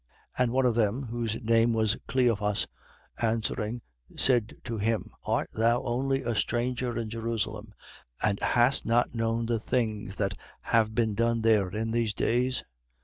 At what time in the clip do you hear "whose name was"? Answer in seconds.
1.03-1.95